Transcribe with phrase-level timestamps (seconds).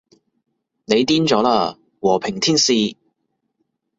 [0.85, 2.73] 你癲咗喇，和平天使